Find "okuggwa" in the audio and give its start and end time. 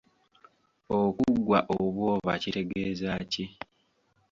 1.01-1.59